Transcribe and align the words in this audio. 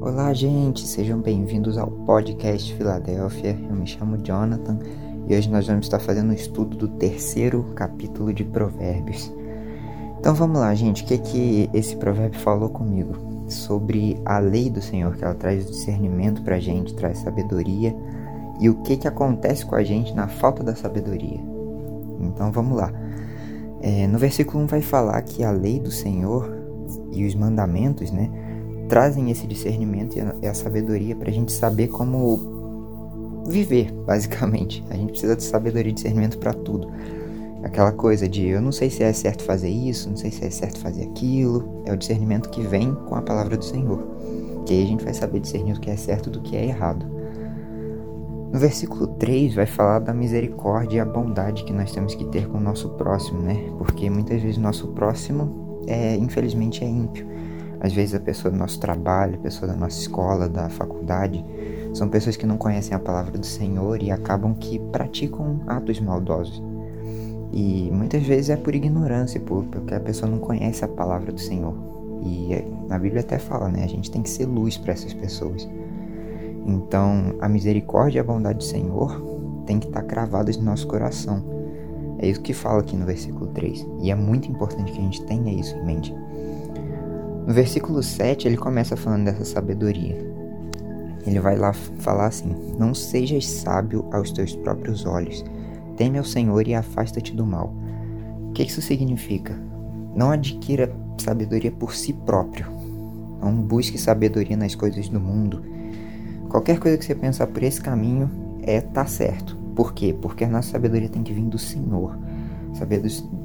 Olá, 0.00 0.32
gente, 0.32 0.86
sejam 0.86 1.20
bem-vindos 1.20 1.76
ao 1.76 1.88
podcast 1.90 2.72
Filadélfia. 2.72 3.58
Eu 3.68 3.74
me 3.74 3.84
chamo 3.84 4.16
Jonathan 4.18 4.78
e 5.26 5.34
hoje 5.34 5.50
nós 5.50 5.66
vamos 5.66 5.86
estar 5.86 5.98
fazendo 5.98 6.30
um 6.30 6.34
estudo 6.34 6.76
do 6.76 6.86
terceiro 6.86 7.64
capítulo 7.74 8.32
de 8.32 8.44
Provérbios. 8.44 9.32
Então 10.20 10.36
vamos 10.36 10.60
lá, 10.60 10.72
gente, 10.72 11.02
o 11.02 11.06
que 11.06 11.18
que 11.18 11.70
esse 11.74 11.96
provérbio 11.96 12.38
falou 12.38 12.68
comigo? 12.68 13.12
Sobre 13.48 14.16
a 14.24 14.38
lei 14.38 14.70
do 14.70 14.80
Senhor, 14.80 15.16
que 15.16 15.24
ela 15.24 15.34
traz 15.34 15.66
discernimento 15.66 16.42
pra 16.42 16.60
gente, 16.60 16.94
traz 16.94 17.18
sabedoria, 17.18 17.94
e 18.60 18.70
o 18.70 18.76
que 18.82 18.96
que 18.96 19.08
acontece 19.08 19.66
com 19.66 19.74
a 19.74 19.82
gente 19.82 20.14
na 20.14 20.28
falta 20.28 20.62
da 20.62 20.76
sabedoria. 20.76 21.40
Então 22.20 22.52
vamos 22.52 22.78
lá. 22.78 22.92
É, 23.80 24.06
no 24.06 24.18
versículo 24.18 24.62
1 24.62 24.66
vai 24.68 24.80
falar 24.80 25.20
que 25.22 25.42
a 25.42 25.50
lei 25.50 25.80
do 25.80 25.90
Senhor 25.90 26.56
e 27.10 27.26
os 27.26 27.34
mandamentos, 27.34 28.12
né? 28.12 28.47
Trazem 28.88 29.30
esse 29.30 29.46
discernimento 29.46 30.16
e 30.42 30.46
a, 30.46 30.54
sabedoria 30.54 31.14
para 31.14 31.30
a 31.30 31.32
gente 31.32 31.52
saber 31.52 31.88
como 31.88 33.44
viver, 33.46 33.92
basicamente. 34.06 34.84
A 34.90 34.94
gente 34.94 35.10
precisa 35.10 35.36
de 35.36 35.44
sabedoria 35.44 35.90
e 35.90 35.94
discernimento 35.94 36.38
para 36.38 36.52
tudo. 36.52 36.90
Aquela 37.62 37.92
coisa 37.92 38.28
de 38.28 38.46
eu 38.46 38.60
não 38.60 38.72
sei 38.72 38.88
se 38.88 39.02
é 39.02 39.12
certo 39.12 39.42
fazer 39.42 39.68
isso, 39.68 40.08
não 40.08 40.16
sei 40.16 40.30
se 40.30 40.44
é 40.44 40.50
certo 40.50 40.78
fazer 40.80 41.04
aquilo. 41.04 41.82
É 41.84 41.92
o 41.92 41.96
discernimento 41.96 42.48
que 42.50 42.62
vem 42.62 42.94
com 42.94 43.14
a 43.14 43.22
palavra 43.22 43.56
do 43.56 43.64
Senhor. 43.64 44.06
Que 44.64 44.74
aí 44.74 44.84
a 44.84 44.86
gente 44.86 45.04
vai 45.04 45.14
saber 45.14 45.40
discernir 45.40 45.76
o 45.76 45.80
que 45.80 45.90
é 45.90 45.96
certo 45.96 46.30
do 46.30 46.40
que 46.40 46.56
é 46.56 46.64
errado. 46.64 47.04
No 48.52 48.58
versículo 48.58 49.06
3 49.18 49.54
vai 49.54 49.66
falar 49.66 49.98
da 49.98 50.14
misericórdia 50.14 50.98
e 50.98 51.00
a 51.00 51.04
bondade 51.04 51.64
que 51.64 51.72
nós 51.72 51.92
temos 51.92 52.14
que 52.14 52.24
ter 52.26 52.48
com 52.48 52.56
o 52.56 52.60
nosso 52.60 52.88
próximo, 52.90 53.42
né? 53.42 53.56
Porque 53.76 54.08
muitas 54.08 54.40
vezes 54.40 54.56
o 54.56 54.60
nosso 54.60 54.88
próximo, 54.88 55.82
é, 55.86 56.16
infelizmente, 56.16 56.82
é 56.82 56.88
ímpio. 56.88 57.26
Às 57.80 57.92
vezes 57.92 58.14
a 58.14 58.20
pessoa 58.20 58.50
do 58.50 58.58
nosso 58.58 58.80
trabalho, 58.80 59.36
a 59.36 59.38
pessoa 59.38 59.70
da 59.70 59.76
nossa 59.76 60.00
escola, 60.00 60.48
da 60.48 60.68
faculdade, 60.68 61.44
são 61.94 62.08
pessoas 62.08 62.36
que 62.36 62.46
não 62.46 62.56
conhecem 62.56 62.94
a 62.94 62.98
palavra 62.98 63.38
do 63.38 63.46
Senhor 63.46 64.02
e 64.02 64.10
acabam 64.10 64.54
que 64.54 64.78
praticam 64.92 65.60
atos 65.66 66.00
maldosos. 66.00 66.62
E 67.52 67.90
muitas 67.92 68.22
vezes 68.22 68.50
é 68.50 68.56
por 68.56 68.74
ignorância, 68.74 69.40
porque 69.40 69.94
a 69.94 70.00
pessoa 70.00 70.30
não 70.30 70.38
conhece 70.38 70.84
a 70.84 70.88
palavra 70.88 71.32
do 71.32 71.40
Senhor. 71.40 71.74
E 72.22 72.64
na 72.88 72.98
Bíblia 72.98 73.20
até 73.20 73.38
fala, 73.38 73.68
né? 73.68 73.84
A 73.84 73.88
gente 73.88 74.10
tem 74.10 74.22
que 74.22 74.30
ser 74.30 74.46
luz 74.46 74.76
para 74.76 74.92
essas 74.92 75.14
pessoas. 75.14 75.68
Então, 76.66 77.34
a 77.40 77.48
misericórdia 77.48 78.18
e 78.18 78.20
a 78.20 78.24
bondade 78.24 78.58
do 78.58 78.64
Senhor 78.64 79.22
tem 79.64 79.78
que 79.78 79.86
estar 79.86 80.02
tá 80.02 80.06
cravadas 80.06 80.56
no 80.56 80.64
nosso 80.64 80.86
coração. 80.86 81.42
É 82.18 82.28
isso 82.28 82.40
que 82.40 82.52
fala 82.52 82.80
aqui 82.80 82.96
no 82.96 83.06
versículo 83.06 83.46
3. 83.48 83.86
E 84.00 84.10
é 84.10 84.14
muito 84.14 84.50
importante 84.50 84.92
que 84.92 84.98
a 84.98 85.02
gente 85.02 85.22
tenha 85.24 85.52
isso 85.52 85.74
em 85.76 85.84
mente. 85.84 86.14
No 87.48 87.54
versículo 87.54 88.02
7, 88.02 88.46
ele 88.46 88.58
começa 88.58 88.94
falando 88.94 89.24
dessa 89.24 89.42
sabedoria. 89.42 90.18
Ele 91.26 91.40
vai 91.40 91.56
lá 91.56 91.72
falar 91.72 92.26
assim: 92.26 92.54
Não 92.78 92.92
sejas 92.92 93.46
sábio 93.46 94.06
aos 94.12 94.30
teus 94.30 94.54
próprios 94.54 95.06
olhos, 95.06 95.42
teme 95.96 96.18
ao 96.18 96.24
Senhor 96.24 96.68
e 96.68 96.74
afasta-te 96.74 97.34
do 97.34 97.46
mal. 97.46 97.74
O 98.50 98.52
que 98.52 98.64
isso 98.64 98.82
significa? 98.82 99.58
Não 100.14 100.30
adquira 100.30 100.94
sabedoria 101.16 101.72
por 101.72 101.94
si 101.94 102.12
próprio. 102.12 102.66
Não 103.40 103.54
busque 103.54 103.96
sabedoria 103.96 104.54
nas 104.54 104.74
coisas 104.74 105.08
do 105.08 105.18
mundo. 105.18 105.64
Qualquer 106.50 106.78
coisa 106.78 106.98
que 106.98 107.04
você 107.06 107.14
pensar 107.14 107.46
por 107.46 107.62
esse 107.62 107.80
caminho 107.80 108.30
é 108.62 108.82
tá 108.82 109.06
certo. 109.06 109.56
Por 109.74 109.94
quê? 109.94 110.14
Porque 110.20 110.44
a 110.44 110.50
nossa 110.50 110.72
sabedoria 110.72 111.08
tem 111.08 111.22
que 111.22 111.32
vir 111.32 111.46
do 111.46 111.58
Senhor. 111.58 112.14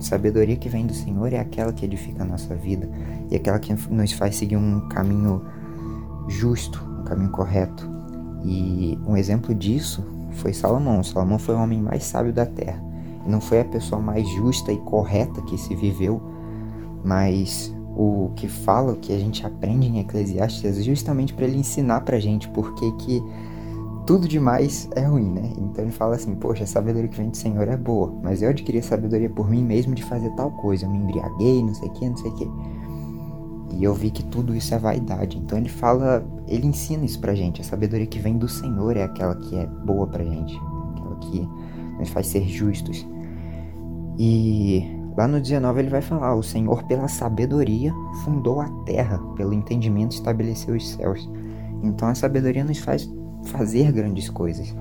Sabedoria 0.00 0.56
que 0.56 0.68
vem 0.68 0.86
do 0.86 0.94
Senhor 0.94 1.32
é 1.32 1.38
aquela 1.38 1.72
que 1.72 1.84
edifica 1.84 2.22
a 2.22 2.26
nossa 2.26 2.54
vida 2.54 2.88
e 3.30 3.36
aquela 3.36 3.58
que 3.58 3.74
nos 3.90 4.12
faz 4.12 4.36
seguir 4.36 4.56
um 4.56 4.88
caminho 4.88 5.44
justo, 6.28 6.82
um 7.00 7.04
caminho 7.04 7.30
correto. 7.30 7.88
E 8.44 8.98
um 9.06 9.16
exemplo 9.16 9.54
disso 9.54 10.04
foi 10.32 10.52
Salomão. 10.52 11.02
Salomão 11.02 11.38
foi 11.38 11.54
o 11.54 11.58
homem 11.58 11.80
mais 11.80 12.04
sábio 12.04 12.32
da 12.32 12.46
terra. 12.46 12.82
Não 13.26 13.40
foi 13.40 13.60
a 13.60 13.64
pessoa 13.64 14.00
mais 14.00 14.28
justa 14.28 14.72
e 14.72 14.78
correta 14.78 15.42
que 15.42 15.58
se 15.58 15.74
viveu, 15.74 16.20
mas 17.04 17.74
o 17.96 18.30
que 18.34 18.48
fala, 18.48 18.92
o 18.92 18.96
que 18.96 19.12
a 19.12 19.18
gente 19.18 19.44
aprende 19.44 19.88
em 19.88 20.00
Eclesiastes 20.00 20.78
é 20.78 20.82
justamente 20.82 21.34
para 21.34 21.44
ele 21.44 21.58
ensinar 21.58 22.00
pra 22.00 22.18
gente 22.18 22.48
porque 22.48 22.90
que 22.92 23.22
tudo 24.10 24.26
demais 24.26 24.90
é 24.96 25.02
ruim, 25.02 25.30
né? 25.30 25.52
Então 25.56 25.84
ele 25.84 25.92
fala 25.92 26.16
assim: 26.16 26.34
Poxa, 26.34 26.64
a 26.64 26.66
sabedoria 26.66 27.08
que 27.08 27.16
vem 27.16 27.30
do 27.30 27.36
Senhor 27.36 27.68
é 27.68 27.76
boa, 27.76 28.12
mas 28.24 28.42
eu 28.42 28.50
adquiri 28.50 28.78
a 28.78 28.82
sabedoria 28.82 29.30
por 29.30 29.48
mim 29.48 29.62
mesmo 29.62 29.94
de 29.94 30.02
fazer 30.02 30.28
tal 30.30 30.50
coisa. 30.50 30.84
Eu 30.84 30.90
me 30.90 30.98
embriaguei, 30.98 31.62
não 31.62 31.72
sei 31.72 31.88
o 31.88 31.92
que, 31.92 32.08
não 32.08 32.16
sei 32.16 32.28
o 32.28 32.34
que. 32.34 32.50
E 33.76 33.84
eu 33.84 33.94
vi 33.94 34.10
que 34.10 34.24
tudo 34.24 34.52
isso 34.52 34.74
é 34.74 34.78
vaidade. 34.78 35.38
Então 35.38 35.56
ele 35.56 35.68
fala, 35.68 36.26
ele 36.48 36.66
ensina 36.66 37.04
isso 37.04 37.20
pra 37.20 37.36
gente. 37.36 37.60
A 37.60 37.64
sabedoria 37.64 38.04
que 38.04 38.18
vem 38.18 38.36
do 38.36 38.48
Senhor 38.48 38.96
é 38.96 39.04
aquela 39.04 39.36
que 39.36 39.54
é 39.54 39.64
boa 39.64 40.08
pra 40.08 40.24
gente, 40.24 40.56
aquela 40.56 41.16
que 41.20 41.48
nos 42.00 42.08
faz 42.08 42.26
ser 42.26 42.48
justos. 42.48 43.06
E 44.18 44.84
lá 45.16 45.28
no 45.28 45.40
19 45.40 45.82
ele 45.82 45.88
vai 45.88 46.02
falar: 46.02 46.34
O 46.34 46.42
Senhor, 46.42 46.82
pela 46.88 47.06
sabedoria, 47.06 47.94
fundou 48.24 48.60
a 48.60 48.68
terra, 48.84 49.18
pelo 49.36 49.52
entendimento, 49.52 50.10
estabeleceu 50.10 50.74
os 50.74 50.94
céus. 50.94 51.30
Então 51.80 52.08
a 52.08 52.14
sabedoria 52.16 52.64
nos 52.64 52.78
faz 52.78 53.08
fazer 53.44 53.92
grandes 53.92 54.28
coisas. 54.28 54.74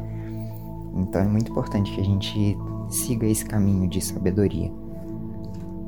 Então 0.95 1.21
é 1.21 1.27
muito 1.27 1.51
importante 1.51 1.91
que 1.93 2.01
a 2.01 2.05
gente 2.05 2.57
siga 2.89 3.27
esse 3.27 3.45
caminho 3.45 3.87
de 3.87 4.01
sabedoria. 4.01 4.71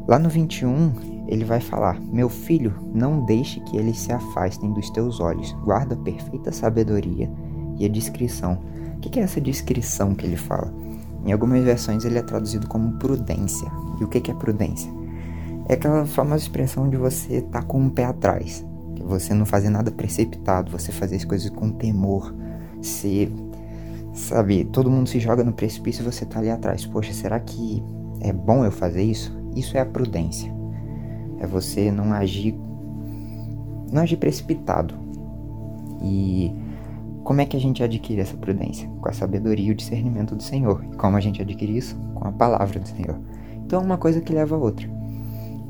Lá 0.07 0.17
no 0.17 0.29
21, 0.29 1.25
ele 1.27 1.45
vai 1.45 1.59
falar: 1.59 1.99
Meu 2.01 2.29
filho, 2.29 2.73
não 2.93 3.25
deixe 3.25 3.59
que 3.61 3.77
eles 3.77 3.97
se 3.97 4.11
afastem 4.11 4.71
dos 4.73 4.89
teus 4.89 5.19
olhos, 5.19 5.51
guarda 5.63 5.95
perfeita 5.95 6.51
sabedoria 6.51 7.31
e 7.77 7.85
a 7.85 7.89
discrição. 7.89 8.59
O 8.97 8.99
que 8.99 9.19
é 9.19 9.23
essa 9.23 9.41
discrição 9.41 10.13
que 10.13 10.25
ele 10.25 10.37
fala? 10.37 10.73
Em 11.25 11.31
algumas 11.31 11.63
versões 11.63 12.03
ele 12.03 12.17
é 12.17 12.21
traduzido 12.21 12.67
como 12.67 12.93
prudência. 12.93 13.71
E 13.99 14.03
o 14.03 14.07
que 14.07 14.31
é 14.31 14.33
prudência? 14.33 14.91
É 15.67 15.73
aquela 15.73 16.05
famosa 16.05 16.43
expressão 16.43 16.89
de 16.89 16.97
você 16.97 17.35
estar 17.35 17.61
tá 17.61 17.65
com 17.65 17.77
o 17.77 17.83
um 17.83 17.89
pé 17.89 18.05
atrás, 18.05 18.65
que 18.95 19.03
você 19.03 19.33
não 19.33 19.45
fazer 19.45 19.69
nada 19.69 19.91
precipitado, 19.91 20.71
você 20.71 20.91
fazer 20.91 21.15
as 21.15 21.25
coisas 21.25 21.49
com 21.49 21.71
temor, 21.71 22.33
se, 22.81 23.31
sabe, 24.13 24.65
todo 24.65 24.89
mundo 24.89 25.07
se 25.07 25.19
joga 25.19 25.43
no 25.43 25.53
precipício 25.53 26.01
e 26.01 26.05
você 26.05 26.25
tá 26.25 26.39
ali 26.39 26.49
atrás. 26.49 26.85
Poxa, 26.85 27.13
será 27.13 27.39
que 27.39 27.83
é 28.21 28.33
bom 28.33 28.65
eu 28.65 28.71
fazer 28.71 29.03
isso? 29.03 29.35
Isso 29.55 29.77
é 29.77 29.81
a 29.81 29.85
prudência. 29.85 30.51
É 31.39 31.47
você 31.47 31.91
não 31.91 32.11
agir 32.13 32.55
não 33.91 34.01
agir 34.01 34.17
precipitado. 34.17 34.95
E 36.01 36.53
como 37.23 37.41
é 37.41 37.45
que 37.45 37.57
a 37.57 37.59
gente 37.59 37.83
adquire 37.83 38.21
essa 38.21 38.37
prudência? 38.37 38.89
Com 39.01 39.09
a 39.09 39.13
sabedoria 39.13 39.67
e 39.67 39.71
o 39.71 39.75
discernimento 39.75 40.35
do 40.35 40.41
Senhor. 40.41 40.83
E 40.91 40.95
como 40.95 41.17
a 41.17 41.19
gente 41.19 41.41
adquire 41.41 41.77
isso? 41.77 41.97
Com 42.15 42.27
a 42.27 42.31
palavra 42.31 42.79
do 42.79 42.87
Senhor. 42.87 43.19
Então 43.65 43.81
é 43.81 43.83
uma 43.83 43.97
coisa 43.97 44.21
que 44.21 44.33
leva 44.33 44.55
a 44.55 44.57
outra. 44.57 44.89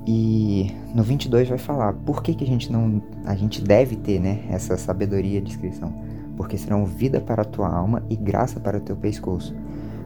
E 0.05 0.71
no 0.93 1.03
22 1.03 1.49
vai 1.49 1.57
falar 1.57 1.93
por 1.93 2.21
que, 2.21 2.33
que 2.33 2.43
a 2.43 2.47
gente 2.47 2.71
não 2.71 3.01
a 3.25 3.35
gente 3.35 3.61
deve 3.61 3.95
ter, 3.95 4.19
né, 4.19 4.43
essa 4.49 4.75
sabedoria 4.77 5.37
e 5.37 5.41
discrição 5.41 5.93
porque 6.41 6.57
serão 6.57 6.87
vida 6.87 7.21
para 7.21 7.43
a 7.43 7.45
tua 7.45 7.69
alma 7.69 8.01
e 8.09 8.15
graça 8.15 8.59
para 8.59 8.79
o 8.79 8.81
teu 8.81 8.95
pescoço. 8.95 9.55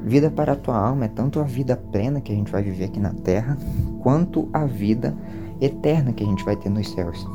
Vida 0.04 0.30
para 0.30 0.52
a 0.52 0.56
tua 0.58 0.78
alma 0.78 1.06
é 1.06 1.08
tanto 1.08 1.40
a 1.40 1.44
vida 1.44 1.78
plena 1.78 2.20
que 2.20 2.30
a 2.30 2.36
gente 2.36 2.52
vai 2.52 2.62
viver 2.62 2.84
aqui 2.84 3.00
na 3.00 3.14
terra, 3.14 3.58
quanto 4.02 4.50
a 4.52 4.66
vida 4.66 5.16
eterna 5.62 6.12
que 6.12 6.26
a 6.26 6.28
gente 6.28 6.44
vai 6.44 6.58
ter 6.58 6.68
nos 6.68 6.92
céus. 6.92 7.26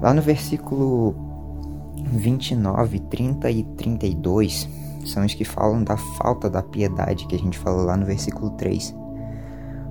Lá 0.00 0.14
no 0.14 0.22
versículo 0.22 1.16
29, 2.12 3.00
30 3.00 3.50
e 3.50 3.64
32 3.64 4.68
são 5.04 5.26
os 5.26 5.34
que 5.34 5.44
falam 5.44 5.82
da 5.82 5.96
falta 5.96 6.48
da 6.48 6.62
piedade 6.62 7.26
que 7.26 7.34
a 7.34 7.38
gente 7.40 7.58
falou 7.58 7.84
lá 7.86 7.96
no 7.96 8.06
versículo 8.06 8.50
3. 8.50 8.94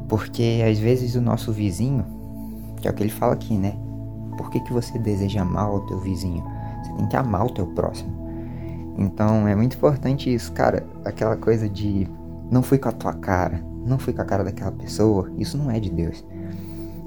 Porque 0.08 0.64
às 0.66 0.80
vezes 0.80 1.16
o 1.16 1.22
nosso 1.22 1.52
vizinho, 1.52 2.06
que 2.78 2.88
é 2.88 2.92
o 2.92 2.94
que 2.94 3.04
ele 3.04 3.12
fala 3.12 3.34
aqui, 3.34 3.58
né? 3.58 3.74
Por 4.38 4.50
que, 4.52 4.62
que 4.62 4.72
você 4.72 4.98
deseja 4.98 5.44
mal 5.44 5.74
ao 5.74 5.86
teu 5.86 6.00
vizinho? 6.00 6.56
Você 6.84 6.94
tem 6.94 7.08
que 7.08 7.16
amar 7.16 7.46
o 7.46 7.50
teu 7.50 7.68
próximo. 7.68 8.16
Então 8.98 9.48
é 9.48 9.56
muito 9.56 9.78
importante 9.78 10.34
isso, 10.34 10.52
cara. 10.54 10.86
Aquela 11.06 11.36
coisa 11.36 11.70
de 11.70 12.08
não 12.50 12.64
fui 12.64 12.78
com 12.78 12.90
a 12.90 12.92
tua 12.92 13.14
cara, 13.14 13.64
não 13.86 14.00
fui 14.00 14.14
com 14.14 14.22
a 14.22 14.26
cara 14.26 14.44
daquela 14.44 14.72
pessoa. 14.72 15.32
Isso 15.38 15.58
não 15.58 15.70
é 15.70 15.80
de 15.80 15.90
Deus. 15.90 16.26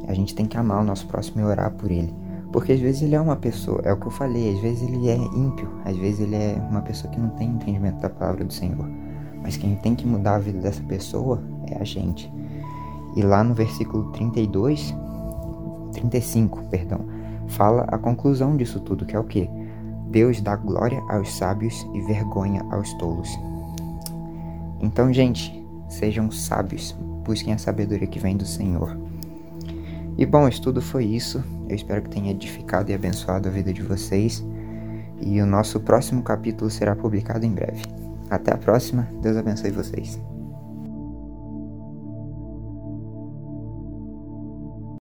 A 0.06 0.14
gente 0.14 0.34
tem 0.34 0.46
que 0.46 0.56
amar 0.56 0.80
o 0.80 0.84
nosso 0.84 1.06
próximo 1.06 1.40
e 1.40 1.44
orar 1.44 1.70
por 1.72 1.90
ele. 1.90 2.14
Porque 2.52 2.72
às 2.72 2.80
vezes 2.80 3.02
ele 3.02 3.14
é 3.14 3.20
uma 3.20 3.36
pessoa, 3.36 3.80
é 3.84 3.92
o 3.92 3.96
que 3.96 4.06
eu 4.06 4.10
falei, 4.10 4.54
às 4.54 4.60
vezes 4.60 4.82
ele 4.82 5.08
é 5.08 5.14
ímpio, 5.14 5.70
às 5.84 5.96
vezes 5.96 6.20
ele 6.20 6.34
é 6.34 6.60
uma 6.68 6.82
pessoa 6.82 7.12
que 7.12 7.20
não 7.20 7.30
tem 7.30 7.48
entendimento 7.48 8.00
da 8.00 8.10
palavra 8.10 8.44
do 8.44 8.52
Senhor. 8.52 8.88
Mas 9.40 9.56
quem 9.56 9.76
tem 9.76 9.94
que 9.94 10.06
mudar 10.06 10.34
a 10.34 10.38
vida 10.40 10.58
dessa 10.58 10.82
pessoa 10.82 11.40
é 11.68 11.80
a 11.80 11.84
gente. 11.84 12.30
E 13.16 13.22
lá 13.22 13.44
no 13.44 13.54
versículo 13.54 14.10
32, 14.12 14.94
35, 15.92 16.64
perdão, 16.64 17.00
fala 17.48 17.82
a 17.88 17.98
conclusão 17.98 18.56
disso 18.56 18.80
tudo, 18.80 19.06
que 19.06 19.14
é 19.14 19.18
o 19.18 19.24
que? 19.24 19.48
Deus 20.10 20.40
dá 20.40 20.56
glória 20.56 21.00
aos 21.08 21.32
sábios 21.32 21.86
e 21.94 22.00
vergonha 22.02 22.64
aos 22.70 22.92
tolos. 22.94 23.28
Então, 24.80 25.12
gente, 25.12 25.64
sejam 25.88 26.30
sábios, 26.30 26.96
busquem 27.24 27.52
a 27.52 27.58
sabedoria 27.58 28.06
que 28.06 28.18
vem 28.18 28.36
do 28.36 28.46
Senhor. 28.46 28.98
E 30.18 30.26
bom, 30.26 30.44
o 30.44 30.48
estudo 30.48 30.82
foi 30.82 31.04
isso. 31.04 31.42
Eu 31.68 31.76
espero 31.76 32.02
que 32.02 32.10
tenha 32.10 32.32
edificado 32.32 32.90
e 32.90 32.94
abençoado 32.94 33.48
a 33.48 33.52
vida 33.52 33.72
de 33.72 33.82
vocês. 33.82 34.44
E 35.20 35.40
o 35.40 35.46
nosso 35.46 35.78
próximo 35.80 36.22
capítulo 36.22 36.70
será 36.70 36.96
publicado 36.96 37.46
em 37.46 37.52
breve. 37.52 37.82
Até 38.28 38.52
a 38.52 38.58
próxima. 38.58 39.08
Deus 39.22 39.36
abençoe 39.36 39.70
vocês. 39.70 40.18